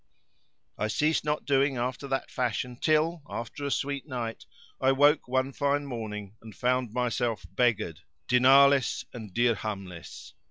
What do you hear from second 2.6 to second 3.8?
till, after a